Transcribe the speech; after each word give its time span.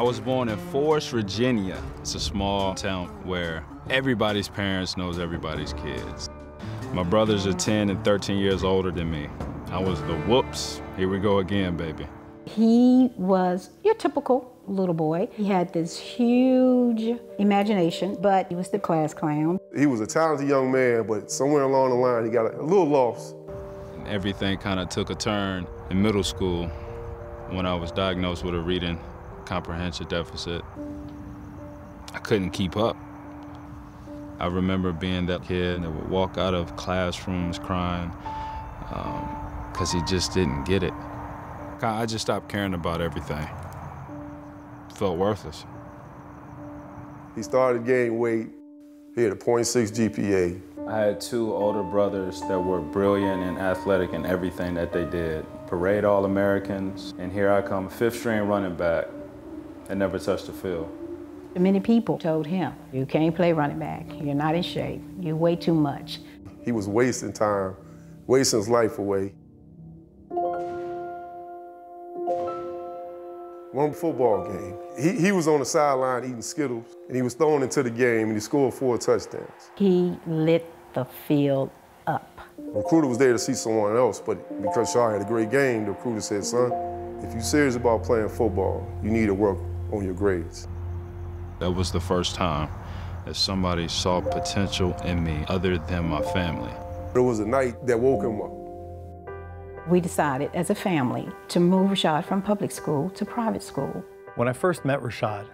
I 0.00 0.02
was 0.02 0.18
born 0.18 0.48
in 0.48 0.56
Forest, 0.72 1.10
Virginia. 1.10 1.78
It's 1.98 2.14
a 2.14 2.20
small 2.20 2.74
town 2.74 3.08
where 3.26 3.66
everybody's 3.90 4.48
parents 4.48 4.96
knows 4.96 5.18
everybody's 5.18 5.74
kids. 5.74 6.30
My 6.94 7.02
brothers 7.02 7.46
are 7.46 7.52
10 7.52 7.90
and 7.90 8.02
13 8.02 8.38
years 8.38 8.64
older 8.64 8.90
than 8.90 9.10
me. 9.10 9.28
I 9.66 9.78
was 9.78 10.00
the 10.04 10.16
whoops. 10.20 10.80
Here 10.96 11.06
we 11.06 11.18
go 11.18 11.40
again, 11.40 11.76
baby. 11.76 12.06
He 12.46 13.10
was 13.18 13.68
your 13.84 13.94
typical 13.94 14.56
little 14.66 14.94
boy. 14.94 15.28
He 15.32 15.44
had 15.44 15.70
this 15.74 15.98
huge 15.98 17.20
imagination, 17.38 18.16
but 18.22 18.48
he 18.48 18.54
was 18.54 18.70
the 18.70 18.78
class 18.78 19.12
clown. 19.12 19.58
He 19.76 19.84
was 19.84 20.00
a 20.00 20.06
talented 20.06 20.48
young 20.48 20.72
man, 20.72 21.06
but 21.06 21.30
somewhere 21.30 21.64
along 21.64 21.90
the 21.90 21.96
line, 21.96 22.24
he 22.24 22.30
got 22.30 22.46
a, 22.46 22.58
a 22.58 22.62
little 22.62 22.88
lost. 22.88 23.36
And 23.96 24.08
everything 24.08 24.56
kind 24.56 24.80
of 24.80 24.88
took 24.88 25.10
a 25.10 25.14
turn 25.14 25.66
in 25.90 26.00
middle 26.00 26.24
school 26.24 26.68
when 27.50 27.66
I 27.66 27.74
was 27.74 27.92
diagnosed 27.92 28.44
with 28.44 28.54
a 28.54 28.60
reading 28.60 28.98
comprehension 29.50 30.06
deficit. 30.06 30.62
I 32.14 32.20
couldn't 32.20 32.50
keep 32.50 32.76
up. 32.76 32.96
I 34.38 34.46
remember 34.46 34.92
being 34.92 35.26
that 35.26 35.42
kid 35.42 35.82
that 35.82 35.90
would 35.90 36.08
walk 36.08 36.38
out 36.38 36.54
of 36.54 36.76
classrooms 36.76 37.58
crying 37.58 38.12
because 39.72 39.92
um, 39.92 40.00
he 40.00 40.06
just 40.06 40.32
didn't 40.34 40.62
get 40.66 40.84
it. 40.84 40.94
I 41.82 42.06
just 42.06 42.22
stopped 42.22 42.48
caring 42.48 42.74
about 42.74 43.00
everything. 43.00 43.44
Felt 44.94 45.18
worthless. 45.18 45.64
He 47.34 47.42
started 47.42 47.84
gaining 47.84 48.20
weight. 48.20 48.50
He 49.16 49.22
had 49.24 49.32
a 49.32 49.34
0.6 49.34 49.90
GPA. 49.90 50.60
I 50.88 50.96
had 50.96 51.20
two 51.20 51.52
older 51.52 51.82
brothers 51.82 52.40
that 52.42 52.60
were 52.60 52.80
brilliant 52.80 53.42
and 53.42 53.58
athletic 53.58 54.12
in 54.12 54.24
everything 54.26 54.74
that 54.74 54.92
they 54.92 55.06
did. 55.06 55.44
Parade 55.66 56.04
All-Americans, 56.04 57.14
and 57.18 57.32
here 57.32 57.50
I 57.52 57.62
come, 57.62 57.88
fifth 57.88 58.20
string 58.20 58.46
running 58.46 58.76
back 58.76 59.06
that 59.90 59.96
never 59.96 60.20
touched 60.20 60.46
the 60.46 60.52
field. 60.52 60.88
Many 61.56 61.80
people 61.80 62.16
told 62.16 62.46
him, 62.46 62.72
you 62.92 63.04
can't 63.06 63.34
play 63.34 63.52
running 63.52 63.80
back. 63.80 64.06
You're 64.22 64.36
not 64.36 64.54
in 64.54 64.62
shape. 64.62 65.02
You 65.18 65.34
weigh 65.34 65.56
too 65.56 65.74
much. 65.74 66.20
He 66.64 66.70
was 66.70 66.86
wasting 66.86 67.32
time, 67.32 67.74
wasting 68.28 68.60
his 68.60 68.68
life 68.68 69.00
away. 69.00 69.34
One 73.72 73.92
football 73.92 74.46
game, 74.46 74.76
he, 74.96 75.20
he 75.20 75.32
was 75.32 75.48
on 75.48 75.58
the 75.58 75.64
sideline 75.64 76.22
eating 76.22 76.42
Skittles, 76.42 76.94
and 77.08 77.16
he 77.16 77.22
was 77.22 77.34
thrown 77.34 77.64
into 77.64 77.82
the 77.82 77.90
game, 77.90 78.28
and 78.28 78.34
he 78.34 78.40
scored 78.40 78.74
four 78.74 78.96
touchdowns. 78.96 79.72
He 79.74 80.16
lit 80.24 80.72
the 80.94 81.04
field 81.04 81.70
up. 82.06 82.40
The 82.58 82.62
recruiter 82.78 83.08
was 83.08 83.18
there 83.18 83.32
to 83.32 83.38
see 83.40 83.54
someone 83.54 83.96
else, 83.96 84.20
but 84.20 84.62
because 84.62 84.92
Shaw 84.92 85.10
had 85.10 85.22
a 85.22 85.24
great 85.24 85.50
game, 85.50 85.86
the 85.86 85.92
recruiter 85.92 86.20
said, 86.20 86.44
son, 86.44 86.70
if 87.24 87.32
you're 87.32 87.42
serious 87.42 87.74
about 87.74 88.04
playing 88.04 88.28
football, 88.28 88.88
you 89.02 89.10
need 89.10 89.26
to 89.26 89.34
work 89.34 89.58
on 89.92 90.04
your 90.04 90.14
grades. 90.14 90.68
That 91.58 91.70
was 91.70 91.92
the 91.92 92.00
first 92.00 92.34
time 92.34 92.70
that 93.26 93.36
somebody 93.36 93.88
saw 93.88 94.20
potential 94.20 94.96
in 95.04 95.22
me 95.22 95.44
other 95.48 95.78
than 95.78 96.08
my 96.08 96.22
family. 96.32 96.72
It 97.14 97.20
was 97.20 97.40
a 97.40 97.46
night 97.46 97.86
that 97.86 97.98
woke 97.98 98.22
him 98.22 98.40
up. 98.40 99.88
We 99.88 100.00
decided 100.00 100.50
as 100.54 100.70
a 100.70 100.74
family 100.74 101.28
to 101.48 101.60
move 101.60 101.90
Rashad 101.90 102.24
from 102.24 102.42
public 102.42 102.70
school 102.70 103.10
to 103.10 103.24
private 103.24 103.62
school. 103.62 104.04
When 104.36 104.48
I 104.48 104.52
first 104.52 104.84
met 104.84 105.00
Rashad, 105.00 105.46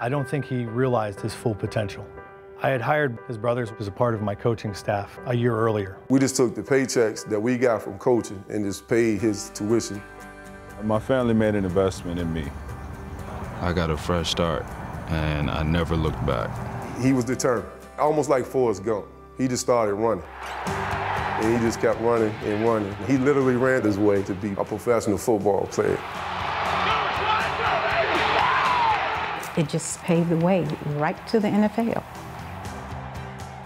I 0.00 0.08
don't 0.08 0.28
think 0.28 0.44
he 0.44 0.64
realized 0.64 1.20
his 1.20 1.34
full 1.34 1.54
potential. 1.54 2.06
I 2.62 2.68
had 2.68 2.82
hired 2.82 3.18
his 3.26 3.38
brothers 3.38 3.72
as 3.80 3.88
a 3.88 3.90
part 3.90 4.14
of 4.14 4.20
my 4.20 4.34
coaching 4.34 4.74
staff 4.74 5.18
a 5.24 5.34
year 5.34 5.56
earlier. 5.56 5.96
We 6.10 6.20
just 6.20 6.36
took 6.36 6.54
the 6.54 6.62
paychecks 6.62 7.26
that 7.30 7.40
we 7.40 7.56
got 7.56 7.82
from 7.82 7.98
coaching 7.98 8.44
and 8.50 8.64
just 8.64 8.86
paid 8.86 9.20
his 9.20 9.50
tuition. 9.54 10.02
My 10.82 10.98
family 10.98 11.32
made 11.32 11.54
an 11.54 11.64
investment 11.64 12.20
in 12.20 12.30
me. 12.32 12.44
I 13.62 13.74
got 13.74 13.90
a 13.90 13.96
fresh 13.96 14.30
start, 14.30 14.64
and 15.08 15.50
I 15.50 15.62
never 15.62 15.94
looked 15.94 16.24
back. 16.24 16.48
He 16.98 17.12
was 17.12 17.26
determined, 17.26 17.68
almost 17.98 18.30
like 18.30 18.46
Forrest 18.46 18.82
Gump. 18.84 19.04
He 19.36 19.48
just 19.48 19.62
started 19.62 19.94
running. 19.94 20.24
And 20.66 21.58
he 21.58 21.62
just 21.62 21.78
kept 21.78 22.00
running 22.00 22.32
and 22.44 22.64
running. 22.64 22.94
He 23.06 23.18
literally 23.18 23.56
ran 23.56 23.82
his 23.82 23.98
way 23.98 24.22
to 24.22 24.34
be 24.34 24.52
a 24.52 24.64
professional 24.64 25.18
football 25.18 25.66
player. 25.66 25.98
It 29.58 29.68
just 29.68 30.00
paved 30.00 30.30
the 30.30 30.38
way 30.38 30.64
right 30.96 31.26
to 31.28 31.38
the 31.38 31.48
NFL. 31.48 32.02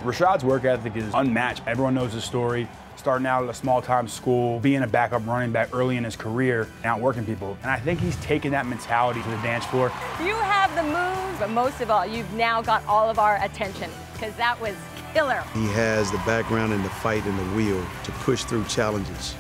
Rashad's 0.05 0.45
work 0.45 0.65
ethic 0.65 0.97
is 0.97 1.11
unmatched. 1.15 1.63
Everyone 1.67 1.95
knows 1.95 2.13
his 2.13 2.25
story. 2.25 2.69
Starting 2.97 3.27
out 3.27 3.43
at 3.43 3.51
a 3.51 3.55
small 3.55 3.81
time 3.81 4.07
school, 4.07 4.61
being 4.61 4.83
a 4.83 4.87
backup 4.87 5.27
running 5.27 5.51
back 5.51 5.71
early 5.73 5.97
in 5.97 6.05
his 6.05 6.15
career, 6.15 6.69
and 6.77 6.87
outworking 6.87 7.25
people. 7.25 7.57
And 7.63 7.71
I 7.71 7.79
think 7.79 8.01
he's 8.01 8.17
taken 8.17 8.53
that 8.53 8.67
mentality 8.67 9.23
to 9.23 9.29
the 9.29 9.37
dance 9.37 9.65
floor. 9.65 9.91
You 10.21 10.35
have 10.37 10.75
the 10.75 10.83
moves, 10.83 11.39
but 11.39 11.51
most 11.51 11.81
of 11.81 11.91
all, 11.91 12.07
you've 12.07 12.33
now 12.35 12.63
got 12.63 12.85
all 12.87 13.11
of 13.11 13.19
our 13.19 13.43
attention 13.43 13.91
because 14.13 14.35
that 14.37 14.61
was 14.61 14.75
killer. 15.13 15.43
He 15.55 15.67
has 15.69 16.11
the 16.13 16.19
background 16.19 16.73
and 16.73 16.85
the 16.85 16.91
fight 16.91 17.25
and 17.25 17.39
the 17.39 17.57
will 17.57 17.85
to 18.05 18.13
push 18.13 18.45
through 18.45 18.65
challenges. 18.65 19.35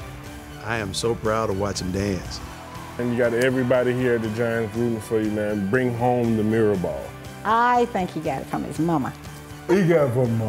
I 0.65 0.79
am 0.79 0.95
so 0.95 1.15
proud 1.15 1.47
to 1.49 1.53
watch 1.53 1.81
him 1.81 1.93
dance. 1.93 2.41
And 2.99 3.13
you 3.13 3.19
got 3.19 3.35
everybody 3.35 3.93
here 3.93 4.15
at 4.15 4.23
the 4.23 4.31
Giants 4.31 4.75
rooting 4.77 5.01
for 5.01 5.21
you, 5.21 5.31
man. 5.31 5.69
Bring 5.69 5.95
home 5.95 6.37
the 6.37 6.45
mirror 6.45 6.77
ball. 6.77 7.05
I 7.45 7.85
think 7.87 8.11
he 8.11 8.21
got 8.21 8.41
it 8.41 8.47
from 8.47 8.65
his 8.65 8.79
mama. 8.79 9.13
It 9.67 10.13
from. 10.13 10.41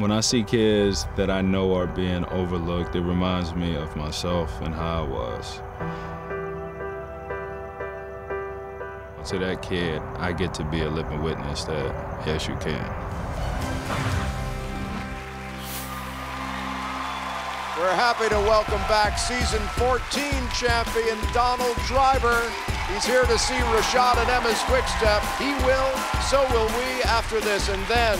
When 0.00 0.12
I 0.12 0.20
see 0.20 0.44
kids 0.44 1.06
that 1.16 1.28
I 1.28 1.40
know 1.40 1.74
are 1.74 1.88
being 1.88 2.24
overlooked, 2.26 2.94
it 2.94 3.00
reminds 3.00 3.54
me 3.54 3.74
of 3.74 3.96
myself 3.96 4.60
and 4.60 4.72
how 4.72 5.04
I 5.04 5.08
was. 5.08 5.60
To 9.30 9.38
that 9.40 9.62
kid, 9.62 10.00
I 10.16 10.32
get 10.32 10.54
to 10.54 10.64
be 10.64 10.82
a 10.82 10.88
living 10.88 11.22
witness 11.22 11.64
that, 11.64 12.26
yes, 12.26 12.46
you 12.46 12.54
can. 12.56 14.27
We're 17.78 17.94
happy 17.94 18.28
to 18.28 18.40
welcome 18.40 18.80
back 18.88 19.20
season 19.20 19.62
14 19.78 20.02
champion 20.50 21.16
Donald 21.32 21.76
Driver. 21.86 22.42
He's 22.92 23.04
here 23.04 23.22
to 23.22 23.38
see 23.38 23.54
Rashad 23.54 24.16
and 24.16 24.28
Emma's 24.28 24.60
quick 24.62 24.82
step. 24.98 25.22
He 25.38 25.54
will, 25.64 25.92
so 26.26 26.44
will 26.50 26.66
we 26.76 27.02
after 27.04 27.38
this. 27.40 27.68
And 27.68 27.80
then 27.86 28.18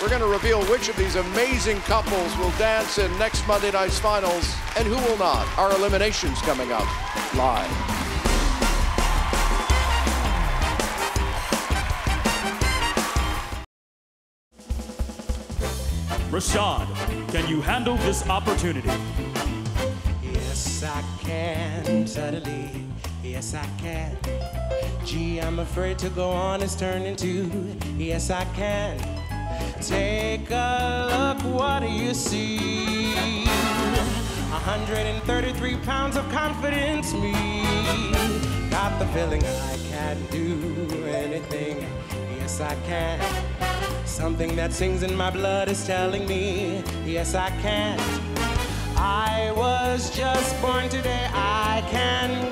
we're 0.00 0.08
going 0.08 0.22
to 0.22 0.26
reveal 0.26 0.62
which 0.64 0.88
of 0.88 0.96
these 0.96 1.16
amazing 1.16 1.80
couples 1.80 2.34
will 2.38 2.52
dance 2.52 2.96
in 2.96 3.12
next 3.18 3.46
Monday 3.46 3.70
night's 3.70 3.98
finals 3.98 4.56
and 4.78 4.88
who 4.88 4.96
will 4.96 5.18
not. 5.18 5.46
Our 5.58 5.76
eliminations 5.76 6.40
coming 6.40 6.72
up 6.72 6.88
live. 7.34 8.09
Rashad, 16.40 16.88
can 17.32 17.46
you 17.48 17.60
handle 17.60 17.96
this 17.98 18.26
opportunity? 18.26 18.88
Yes, 20.22 20.82
I 20.82 21.04
can, 21.18 22.06
suddenly. 22.06 22.86
Yes, 23.22 23.52
I 23.52 23.66
can. 23.76 24.16
Gee, 25.04 25.38
I'm 25.38 25.58
afraid 25.58 25.98
to 25.98 26.08
go 26.08 26.30
on. 26.30 26.62
It's 26.62 26.74
turned 26.74 27.04
into, 27.04 27.76
yes, 27.98 28.30
I 28.30 28.46
can. 28.56 28.96
Take 29.82 30.50
a 30.50 31.08
look, 31.12 31.42
what 31.54 31.80
do 31.80 31.88
you 31.88 32.14
see? 32.14 33.44
133 33.44 35.76
pounds 35.84 36.16
of 36.16 36.26
confidence, 36.30 37.12
me. 37.12 37.34
Got 38.70 38.98
the 38.98 39.04
feeling 39.08 39.44
I 39.44 39.76
can 39.90 40.16
do 40.30 41.04
anything. 41.04 41.86
Yes, 42.38 42.62
I 42.62 42.74
can. 42.86 43.20
Something 44.10 44.54
that 44.56 44.72
sings 44.72 45.02
in 45.02 45.14
my 45.14 45.30
blood 45.30 45.68
is 45.70 45.86
telling 45.86 46.26
me, 46.26 46.82
yes, 47.06 47.34
I 47.34 47.48
can. 47.62 47.98
I 48.96 49.52
was 49.56 50.14
just 50.14 50.60
born 50.60 50.88
today, 50.90 51.26
I 51.32 51.82
can 51.90 52.49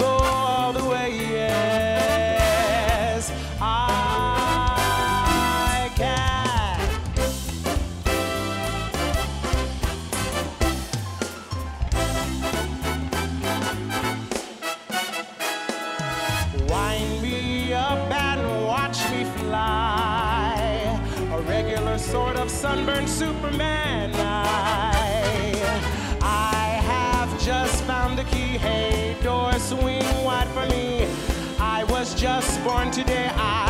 sunburned 22.58 23.08
Superman. 23.08 24.10
I, 24.16 24.90
I 26.20 26.64
have 26.93 27.40
just 27.40 27.84
found 27.84 28.19
the 28.19 28.25
key. 28.25 28.58
Hey, 28.58 29.14
door 29.22 29.52
swing 29.60 30.02
wide 30.25 30.49
for 30.49 30.66
me. 30.66 31.06
I 31.60 31.84
was 31.84 32.16
just 32.16 32.60
born 32.64 32.90
today. 32.90 33.31
I 33.37 33.68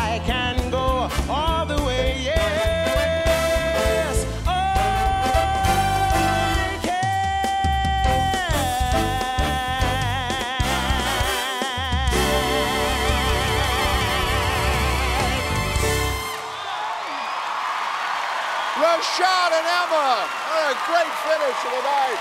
Rashad 18.99 19.51
and 19.53 19.65
Emma. 19.65 20.27
What 20.49 20.71
a 20.71 20.77
great 20.85 21.13
finish 21.23 21.59
of 21.63 21.71
the 21.71 21.83
night. 21.83 22.19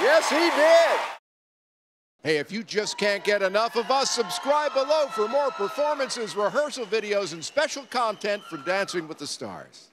Yes, 0.00 0.30
he 0.30 0.48
did. 0.56 1.00
Hey, 2.22 2.38
if 2.38 2.50
you 2.50 2.62
just 2.62 2.96
can't 2.96 3.22
get 3.22 3.42
enough 3.42 3.76
of 3.76 3.90
us, 3.90 4.10
subscribe 4.10 4.72
below 4.72 5.06
for 5.08 5.28
more 5.28 5.50
performances, 5.50 6.34
rehearsal 6.34 6.86
videos, 6.86 7.34
and 7.34 7.44
special 7.44 7.84
content 7.90 8.42
from 8.44 8.62
Dancing 8.64 9.06
with 9.06 9.18
the 9.18 9.26
Stars. 9.26 9.88